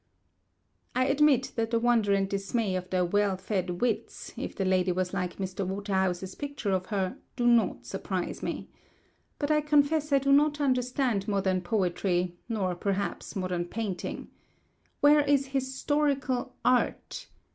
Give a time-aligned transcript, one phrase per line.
[0.95, 4.91] I admit that the wonder and dismay of the "well fed wits," if the Lady
[4.91, 5.63] was like Mr.
[5.63, 8.71] Waterhouse's picture of her, do not surprise me.
[9.37, 14.29] But I confess I do not understand modern poetry, nor, perhaps, modern painting.
[15.01, 17.27] Where is historical Art?